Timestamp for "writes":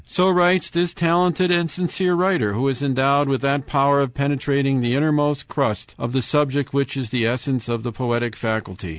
0.31-0.71